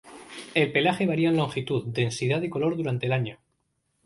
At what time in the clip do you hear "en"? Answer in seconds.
1.29-1.37